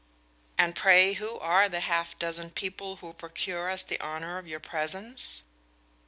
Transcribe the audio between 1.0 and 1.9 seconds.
who are the